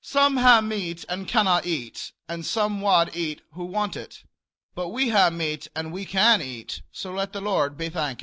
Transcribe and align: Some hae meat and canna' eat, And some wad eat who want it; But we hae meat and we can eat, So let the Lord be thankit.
Some 0.00 0.38
hae 0.38 0.62
meat 0.62 1.04
and 1.10 1.28
canna' 1.28 1.60
eat, 1.62 2.12
And 2.26 2.46
some 2.46 2.80
wad 2.80 3.14
eat 3.14 3.42
who 3.52 3.66
want 3.66 3.96
it; 3.96 4.24
But 4.74 4.88
we 4.88 5.10
hae 5.10 5.28
meat 5.28 5.68
and 5.76 5.92
we 5.92 6.06
can 6.06 6.40
eat, 6.40 6.80
So 6.90 7.12
let 7.12 7.34
the 7.34 7.42
Lord 7.42 7.76
be 7.76 7.90
thankit. 7.90 8.22